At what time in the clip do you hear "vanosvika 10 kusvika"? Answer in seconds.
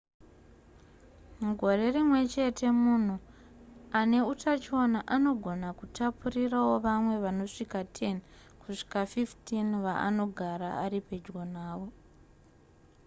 7.23-8.99